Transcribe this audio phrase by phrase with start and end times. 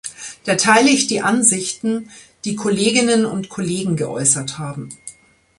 [0.45, 2.09] Da teile ich die Ansichten,
[2.43, 4.89] die Kolleginnen und Kollegen geäußert haben.